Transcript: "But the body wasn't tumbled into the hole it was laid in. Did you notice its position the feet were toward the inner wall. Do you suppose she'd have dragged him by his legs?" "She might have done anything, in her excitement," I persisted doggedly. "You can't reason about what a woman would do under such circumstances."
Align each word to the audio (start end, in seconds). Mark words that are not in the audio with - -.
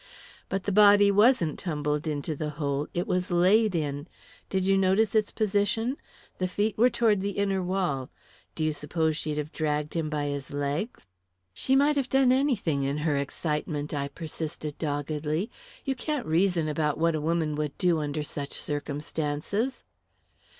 "But 0.49 0.63
the 0.63 0.71
body 0.71 1.11
wasn't 1.11 1.59
tumbled 1.59 2.07
into 2.07 2.35
the 2.35 2.49
hole 2.57 2.87
it 2.91 3.05
was 3.05 3.29
laid 3.29 3.75
in. 3.75 4.07
Did 4.49 4.65
you 4.65 4.75
notice 4.75 5.13
its 5.13 5.29
position 5.29 5.95
the 6.39 6.47
feet 6.47 6.75
were 6.75 6.89
toward 6.89 7.21
the 7.21 7.33
inner 7.37 7.61
wall. 7.61 8.09
Do 8.55 8.63
you 8.63 8.73
suppose 8.73 9.15
she'd 9.15 9.37
have 9.37 9.51
dragged 9.51 9.93
him 9.95 10.09
by 10.09 10.25
his 10.25 10.49
legs?" 10.51 11.05
"She 11.53 11.75
might 11.75 11.97
have 11.97 12.09
done 12.09 12.31
anything, 12.31 12.81
in 12.81 12.97
her 13.05 13.15
excitement," 13.15 13.93
I 13.93 14.07
persisted 14.07 14.79
doggedly. 14.79 15.51
"You 15.85 15.93
can't 15.93 16.25
reason 16.25 16.67
about 16.67 16.97
what 16.97 17.13
a 17.13 17.21
woman 17.21 17.53
would 17.53 17.77
do 17.77 17.99
under 17.99 18.23
such 18.23 18.53
circumstances." 18.53 19.83